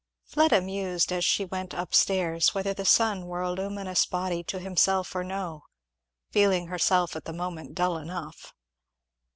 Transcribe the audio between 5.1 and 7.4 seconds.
or no, feeling herself at that